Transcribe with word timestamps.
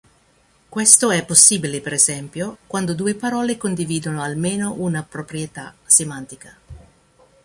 Questo 0.67 1.11
è 1.11 1.23
possibile 1.23 1.79
per 1.79 1.93
esempio 1.93 2.57
quando 2.65 2.95
due 2.95 3.13
parole 3.13 3.55
condividono 3.57 4.23
almeno 4.23 4.73
una 4.77 5.03
proprietà 5.03 5.75
semantica. 5.85 6.57